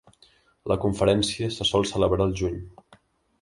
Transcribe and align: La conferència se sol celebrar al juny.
La 0.71 0.77
conferència 0.85 1.49
se 1.59 1.67
sol 1.73 1.85
celebrar 1.91 2.27
al 2.27 2.35
juny. 2.41 2.57